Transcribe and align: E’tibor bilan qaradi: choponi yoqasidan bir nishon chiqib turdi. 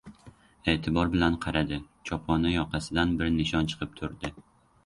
E’tibor 0.71 1.11
bilan 1.15 1.35
qaradi: 1.43 1.79
choponi 2.11 2.55
yoqasidan 2.57 3.15
bir 3.21 3.33
nishon 3.39 3.71
chiqib 3.75 3.95
turdi. 4.01 4.35